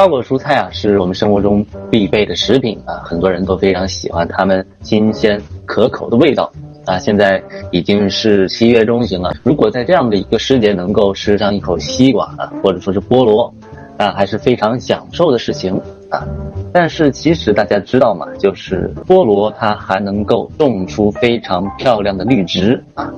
[0.00, 6.50] 瓜果蔬菜啊，是我们生活中必备的食品啊，很多人都非常喜欢它们新鲜可口的味道
[6.86, 6.98] 啊。
[6.98, 13.52] 现在已经是七月中旬了，如果在这样的一个时节能够吃上一口西瓜啊，或者说是菠萝，
[13.98, 15.78] 啊，还是非常享受的事情
[16.08, 16.26] 啊。
[16.72, 18.26] 但是其实大家知道吗？
[18.38, 23.12] 就是菠萝它还能够种出非常漂亮的绿植啊。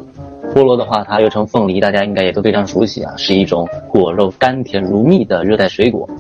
[0.53, 6.11] 菠萝的话，它又称凤梨，大家应该也都非常熟悉啊，是一种果肉甘甜如蜜的热带水果。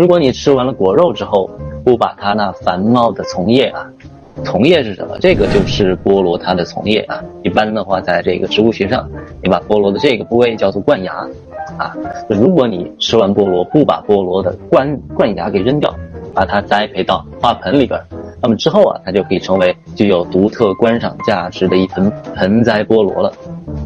[0.00, 1.50] 如果你吃完了果肉之后，
[1.84, 3.86] 不把它那繁茂的丛叶啊，
[4.42, 5.18] 丛叶是什么？
[5.20, 7.22] 这个就是菠萝它的丛叶啊。
[7.42, 9.06] 一般的话，在这个植物学上，
[9.42, 11.28] 你把菠萝的这个部位叫做冠芽
[11.76, 11.94] 啊。
[12.30, 15.94] 如果你吃完菠萝不把菠萝的冠冠芽给扔掉，
[16.32, 18.00] 把它栽培到花盆里边，
[18.42, 23.32] 那么之后啊，它就可以成为具有独特观赏价值的一盆盆栽菠萝了。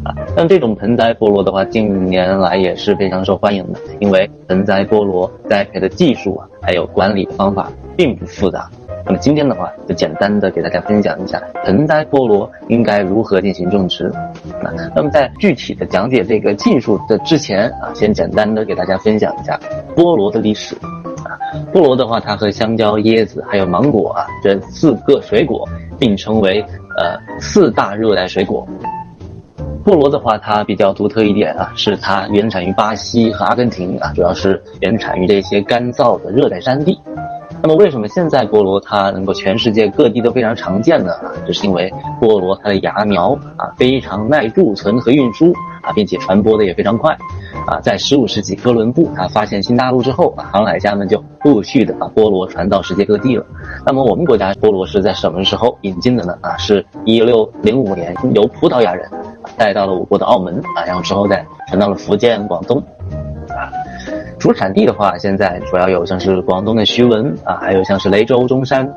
[0.03, 8.69] 啊，像这种盆栽菠萝的话，近年来也是非常受欢迎的，因为盆栽菠萝栽培的技术啊，还有管理的方法并不复杂。
[9.07, 14.11] 那么今天的话，就简单的给大家分享一下盆栽菠萝应该如何进行种植。
[14.63, 19.59] 那那么在具体的讲解这个技术的之前啊，先简单的给大家分享一下
[19.95, 20.75] 菠萝的历史。
[21.25, 21.37] 啊，
[21.73, 25.67] 菠萝的话，它和香蕉、椰子还有芒果啊这四个水果
[25.99, 26.61] 并称为
[26.97, 28.67] 呃四大热带水果。
[29.83, 36.99] 菠萝的话，它比较独特一点啊，是它原产于巴西和阿根廷啊，主要是原产于这些干燥的热带山地。
[37.65, 41.11] 那么为什么现在菠萝它能够全世界各地都非常常见呢？
[41.47, 47.17] 这是因为菠萝它的芽苗啊非常耐贮存和运输啊，并且传播的也非常快。
[47.65, 53.43] 啊，在十五世纪哥伦布啊发现新大陆之后啊，航海家们就陆续的把菠萝传到世界各地了。
[53.83, 56.37] 那么我们国家菠萝是在什么时候引进的呢？
[56.41, 59.09] 啊，是一六零五年由葡萄牙人。
[59.57, 62.77] 带到了我国的澳门啊，然后之后再传到了福建、广东，
[63.49, 63.73] 啊，
[64.45, 68.87] 主产地的话，现在主要有像是广东的徐闻啊，还有像是雷州、中山。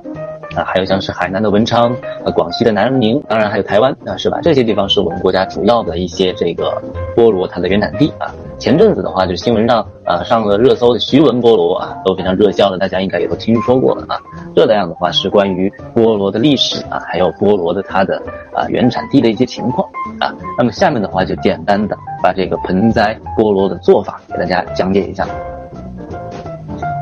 [0.65, 4.39] 还有像是海南的文昌，呃，广西的南宁，当然还有台湾啊，是吧？
[4.43, 6.83] 这些地方是我们国家主要的一些这个
[7.17, 8.33] 菠萝它的原产地啊。
[8.59, 14.19] 前阵子的话，就新闻上啊上了热搜的徐闻菠萝啊，都非常热销的，大家应该也都听说过了啊。
[14.57, 18.21] 这样的话是关于菠萝的历史啊，还有菠萝的它的
[18.53, 19.89] 啊原产地的一些情况
[20.19, 20.35] 啊。
[20.57, 25.27] 那么下面的话就简单的把这个盆栽菠萝的做法给大家讲解一下。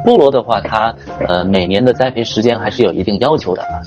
[0.07, 0.95] 菠萝的话，它
[1.27, 3.83] 呃每年的栽培时间还是有一定要求的啊。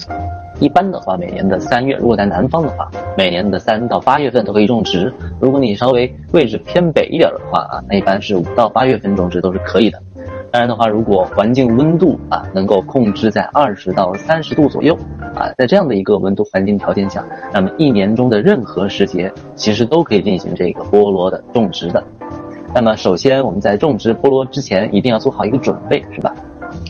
[0.60, 5.14] 一般的话，每年的三月，如果在南方的话，每年的三到八月份都可以种植。
[5.40, 9.98] 如果你稍微位置偏北一点的话啊，那一般是五到八月份种植都是可以的。
[10.52, 14.94] 当然的话，如果环境温度啊能够控制在二十到三十度左右
[15.34, 22.04] 啊，在这样的一个温度环境条件下，那么一年中的任何时节其实都可以进行这个菠萝的种植的。
[22.74, 26.34] 那么，首先我们在种植菠萝之前，一定要做好一个准备，是吧？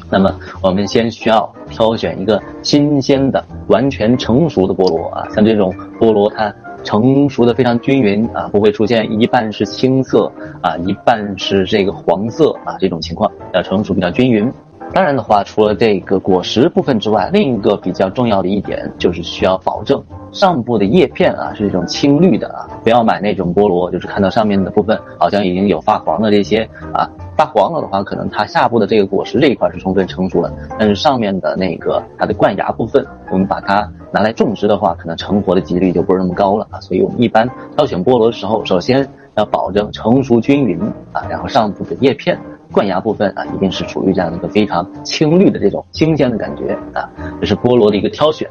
[0.09, 0.29] 那么，
[0.61, 6.53] 我们先需要挑选一个新鲜的、完全成熟的菠萝啊，像这种菠萝，它
[6.83, 10.31] 成熟的非常均匀啊，不会出现一半是青色
[10.61, 14.51] 啊，一半是这个黄色啊这种情况，要成熟比较均匀。
[14.93, 40.79] 当然的话，除了这个果实部分之外，另一个比较重要的一点就是需要保证上部的叶片啊是这种青绿的啊，不要买那种菠萝，就是看到上面的部分好像已经有发黄的这些啊，发黄了的话，可能它下部的这个果实这一块是充分成熟了，但是上面的那个它的冠芽部分，我们把它拿来种植的话，可能成活的几率就不是那么高了啊，所以我们一般挑选菠萝的时候，首先要保证成熟均匀
[41.11, 42.39] 啊，然后上部的叶片。
[42.71, 47.09] 冠芽部分啊，一定是处于这样一个非常青绿的这种新鲜的感觉啊，
[47.41, 48.47] 这是菠萝的一个挑选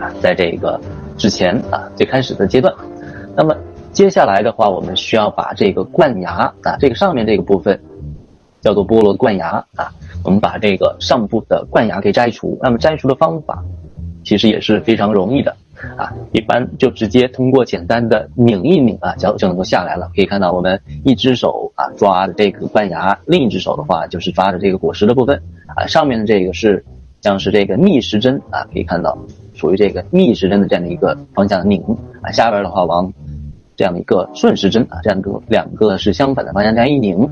[0.00, 0.80] 啊，在这个
[1.16, 2.74] 之前啊最开始的阶段，
[3.36, 3.56] 那么
[3.92, 7.78] 接下来的话，我们需要把这个冠芽啊，这个上面这个部分
[8.60, 9.92] 叫做菠萝冠芽啊，
[10.24, 12.58] 我们把这个上部的冠芽给摘除。
[12.62, 13.62] 那么摘除的方法
[14.24, 15.54] 其实也是非常容易的。
[15.96, 20.08] 啊，一般就直接通过简单的拧一拧啊，就就能够下来了。
[20.14, 25.42] 可以看到，我们一只手啊抓着这个冠芽，另一只手的话就是抓着这个果实的部分
[25.74, 25.84] 啊。
[25.88, 26.84] 上面的这个是
[27.20, 29.18] 像是这个逆时针啊，可以看到
[29.62, 31.80] 属于这个逆时针的这样的一个方向拧
[32.20, 32.32] 啊。
[32.32, 33.12] 下边的话往
[33.76, 37.30] 这样的一个顺时针啊，这样个两个是相反的方向这样一拧。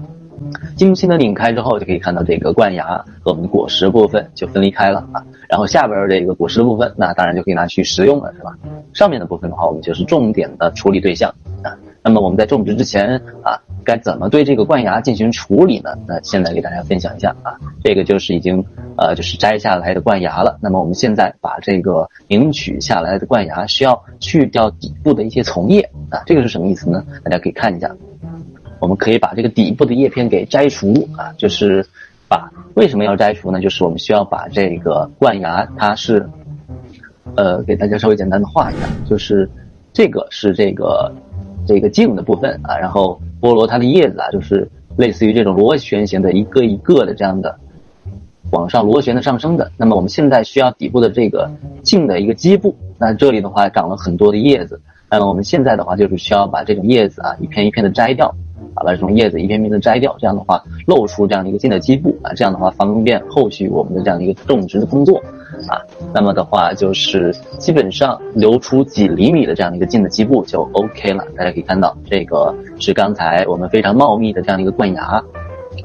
[0.76, 5.26] 轻轻的拧开之后，就可以看到这个冠芽和我们的果实部分就分离开了啊。
[5.48, 8.56] 然后下边这个果实的部分，那当然就可以拿去食用了，是吧？
[8.94, 11.34] 上面的部分的话，我们就是重点的处理对象
[11.64, 11.76] 啊。
[12.02, 15.90] 那么我们在种植之前啊，该怎么对这个冠芽进行处理呢？
[16.06, 17.58] 那现在给大家分享一下啊。
[17.84, 18.64] 这个就是已经
[18.96, 20.58] 呃，就是摘下来的冠芽了。
[20.62, 26.22] 那么我们现在把这个拧取下来的冠芽，需要去掉底部的一些丛叶啊。
[26.24, 27.04] 这个是什么意思呢？
[27.22, 27.94] 大家可以看一下。
[28.80, 31.86] 我们可以把这个底部的叶片给摘除啊，就是
[32.28, 33.60] 把为什么要摘除呢？
[33.60, 36.26] 就是我们需要把这个冠芽，它是，
[37.36, 39.46] 呃，给大家稍微简单的画一下，就是
[39.92, 41.12] 这个是这个
[41.74, 47.56] 这个茎的部分啊，然后菠萝它的叶子啊，就是类似于这种螺旋形的一个一个的这样的
[48.50, 49.70] 往上螺旋的上升的。
[49.76, 51.48] 那么我们现在需要底部的这个
[51.82, 58.34] 茎的一个基部，那这里的话长了很多的叶子，那么我们现在的话就是需要把这种叶子啊一片一片的摘掉。
[58.72, 65.20] 把这种叶子一片片的摘掉，这样的话露出这样的一个茎的基部啊，这样的话方便后续我们的这样的一个种植的工作
[65.68, 65.80] 啊。
[66.12, 71.24] 那么的话就是基本上留出几厘米的这样的一个茎的基部就 OK 了。
[71.36, 75.22] 大家可以看到，这个是刚才我们非常茂密的这样的一个冠芽，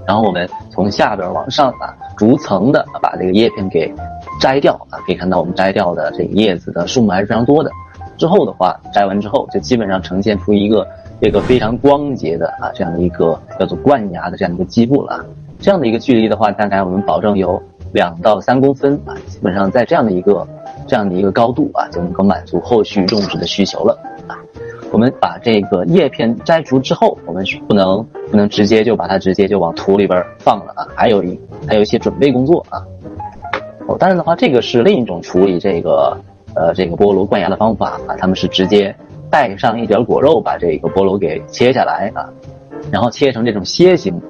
[0.07, 3.93] 然后我们从下边往上啊，逐层的把这个叶片给
[4.39, 4.99] 摘掉啊。
[5.05, 7.71] 可以看到我们摘掉的这个叶子的数目还是非常多的。
[8.17, 10.87] 之后的话，摘完之后就基本上呈现出一个。
[11.21, 15.25] 这个非常光洁的啊，这样的一个叫做冠芽的这样一个基部了。
[15.61, 17.59] 这样的一个距离的话，大概我们保证有
[17.95, 20.45] 两到三公分啊，基本上在这样的一个
[20.85, 23.97] 这样的一个高度啊，就能够满足后续种植的需求了
[24.27, 24.35] 啊。
[24.91, 32.83] 我们把这个叶片摘除之后，我们是不能不能直接就把它直接就往土里边放了啊，还有一还有一些准备工作啊。
[33.87, 36.17] 哦，当然的话，这个是另一种处理这个
[36.53, 38.93] 呃这个菠萝冠芽的方法啊，他们是直接。
[39.27, 42.29] 带上一点果肉，把这个菠萝给切下来啊，
[42.89, 44.21] 然后切成这种楔形，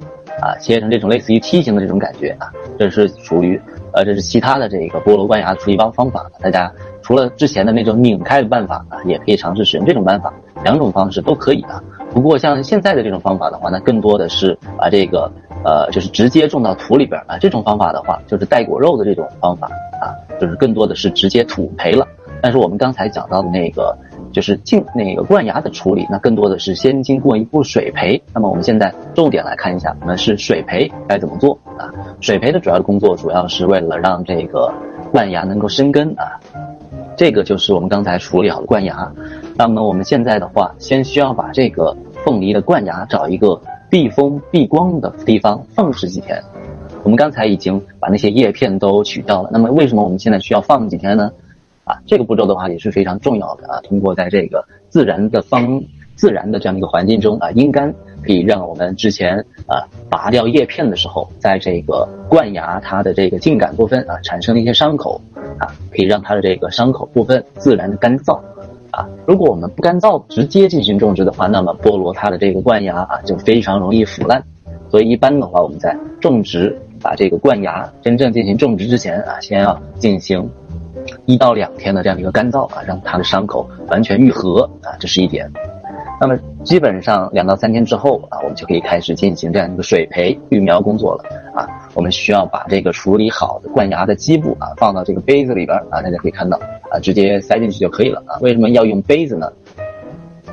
[0.41, 3.59] 啊，切成这种类似于梯形的这种感觉啊，这是属于
[3.93, 6.29] 呃，这是其他的这个菠萝冠芽处理方方法。
[6.41, 6.71] 大家
[7.01, 10.33] 除了之前的那种拧开的办法啊，也可以尝试使用这种办法，
[10.63, 11.81] 两种方式都可以啊。
[12.13, 15.31] 不过像现在的这种方法的话，那更多的是把这个
[15.63, 17.37] 呃，就是直接种到土里边啊。
[17.37, 19.67] 这种方法的话，就是带果肉的这种方法
[20.01, 22.07] 啊，就是更多的是直接土培了。
[22.41, 23.97] 但是我们刚才讲到的那个。
[24.35, 28.21] 就是进那个冠芽的处理，那更多的是先经过一步水培。
[28.33, 31.87] 那么我们现在重点来看一下，我们是水培该怎么做啊？
[32.19, 34.69] 水培的主要的工作主要是为了让这个
[35.09, 36.37] 冠芽能够生根啊。
[37.15, 39.09] 这个就是我们刚才处理好的冠芽。
[39.55, 41.95] 那么我们现在的话，先需要把这个
[42.25, 43.57] 凤梨的冠芽找一个
[43.89, 46.43] 避风避光的地方放置几天。
[47.03, 49.49] 我们刚才已经把那些叶片都取掉了。
[49.53, 51.31] 那么为什么我们现在需要放几天呢？
[51.85, 53.79] 啊，这个步骤的话也是非常重要的啊。
[53.81, 55.81] 通过在这个自然的方、
[56.15, 57.93] 自然的这样一个环境中啊，阴干
[58.23, 59.37] 可以让我们之前
[59.67, 65.21] 啊拔掉叶片的时候，在这个冠芽它的这个茎秆部分啊产生了一些伤口
[65.59, 68.39] 啊，可以让它的这个伤口部分自然的干燥
[68.91, 69.07] 啊。
[69.27, 74.43] 如果我们不干燥直接进行种植的话，那么菠萝它的这个冠芽啊就非常容易腐烂。
[74.89, 80.49] 所以一般的话，我们在种植把这个冠芽真正进行种植之前啊，先要进行。
[81.25, 85.51] 一到两天的这样的一个干燥啊，让它的伤口完全愈合啊，这是一点。
[86.19, 91.67] 那么基本上两到三天之后啊，我们就可以开始进行这样一个水培育苗工作了啊。
[91.93, 96.57] 我们需要把这个处理好的冠芽的基部啊放到这个杯子里边啊，大家可以看到
[96.89, 98.39] 啊，直接塞进去就可以了啊。
[98.41, 99.51] 为什么要用杯子呢？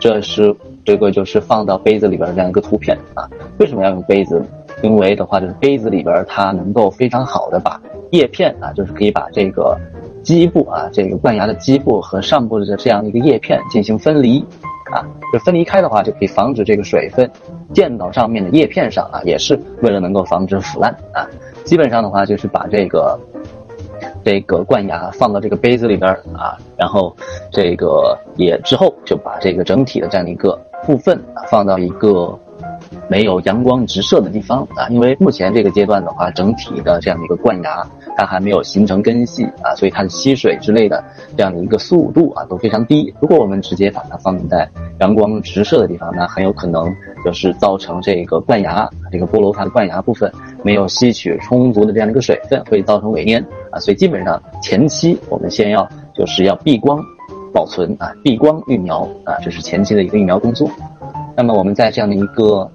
[0.00, 0.54] 这是
[0.84, 3.28] 这个就是放到杯子里边的这样一个图片啊。
[3.58, 4.44] 为什么要用杯子？
[4.82, 9.78] 因为的话就是杯子里边它能够非常好的把叶片啊，就是可以把这个。
[10.22, 14.40] 基部啊，这个冠芽的基部和上部的这样一个叶片进行分离，
[14.92, 17.28] 啊，就分离开的话，就可以防止这个水分
[17.74, 21.26] 溅到上面的叶片上啊，也是为了能够防止腐烂啊。
[21.64, 23.18] 基本上的话，就是把这个
[24.24, 27.14] 这个冠芽放到这个杯子里边啊，然后
[27.50, 32.38] 这个也之后就把这个整体的这样一个部分啊放到一个。
[33.08, 41.02] 没有阳光直射的地方啊，因为目前这个阶段的话，整体的这样的一个冠芽它还没有形成根系啊，所以它的吸水之类的
[41.36, 43.12] 这样的一个速度啊都非常低。
[43.20, 44.68] 如果我们直接把它放在
[45.00, 50.30] 阳光直射的地方，那很有可能就是造成这个冠芽这个菠萝它的冠芽部分
[50.62, 53.78] 没有吸取充足的这样的一个水分，会造成萎蔫啊。
[53.78, 57.02] 所以基本上前期我们先要就是要避光
[57.52, 60.70] 保存啊，避光育苗啊，这是前期的一个育苗工作。
[61.36, 62.70] 那么我们在这样的一个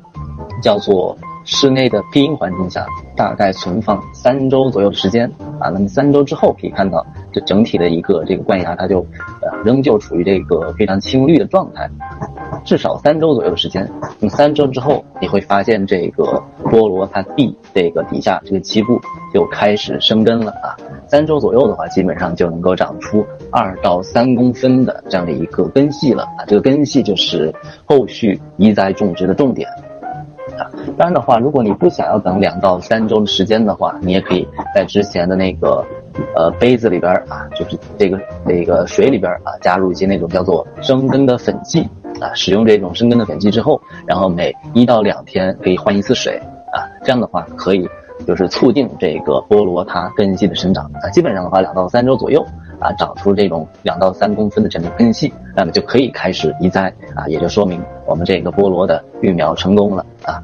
[0.61, 1.15] 叫做
[1.47, 2.85] 室内的庇荫环境下，
[3.15, 5.69] 大概存放三周左右的时间啊。
[5.69, 8.99] 那么三周之后可以看到，这整体的一个这个冠芽，它就
[9.41, 11.89] 呃仍旧处于这个非常青绿的状态。
[12.65, 13.89] 至少三周左右的时间，
[14.19, 18.99] 那么三周之后，你会发现这个菠萝它地这个底下这个基部
[19.33, 20.75] 就开始生根了啊。
[21.07, 26.43] 三周左右的话，基本上就能够长出二到三公分的这样的一个根系了啊。
[26.45, 27.53] 这个根系就是
[27.85, 29.69] 后续移栽种植的重点。
[30.97, 35.85] 当然的话，如果你不想要等两到三周的时间的话，你也可以在之前的那个，
[36.35, 41.87] 呃，杯子里边啊，就是这个那个水里边啊，加入一些那种叫做生根的粉剂
[42.19, 46.41] 啊，使用这种生根的粉剂之后，然后每一到两天可以换一次水
[46.73, 47.87] 啊，这样的话可以
[48.25, 52.43] 就是促进这个菠萝它根系的生长啊，基本上的话两到三周左右
[52.79, 60.41] 啊，长出这种两到三公分的这种根系，那么就可以开始移栽啊，也就说明我们这个菠萝的育苗成功了啊。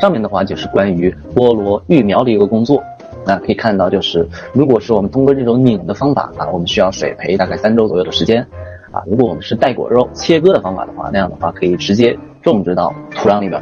[0.00, 2.82] 上面的话就是关于菠萝育苗的一个工作，
[3.26, 8.46] 那可以看到就是如果是我们通过这种拧的方法啊，我们需要水培大概三周左右的时间
[8.90, 9.02] 啊。
[9.06, 13.60] 如果我们是带果肉切割的方法的话，那样的话可以直接种植到土壤里边。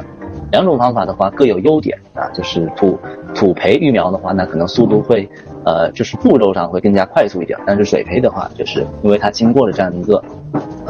[0.51, 2.97] 两种方法的话各有优点啊，就是土
[3.33, 5.27] 土培育苗的话，那可能速度会，
[5.65, 7.57] 呃，就是步骤上会更加快速一点。
[7.65, 10.23] 但是水培的话，就是因为它经过了这样的一个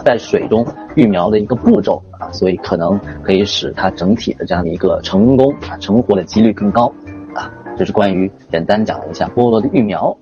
[0.04, 6.92] 在水中育苗的一个步骤啊，所以可能可以使它整体的这样的一个成功啊成活的几率更高
[7.34, 7.52] 啊。
[7.78, 10.18] 这是关于简单讲了一下菠萝的育苗。